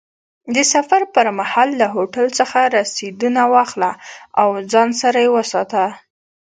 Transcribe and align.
د 0.55 0.57
سفر 0.73 1.01
پر 1.13 1.27
مهال 1.39 1.69
له 1.81 1.87
هوټل 1.95 2.27
څخه 2.39 2.59
رسیدونه 2.77 3.41
واخله 3.53 3.91
او 4.41 4.49
ځان 4.71 4.89
سره 5.01 5.17
یې 5.25 5.29
وساته. 5.37 5.83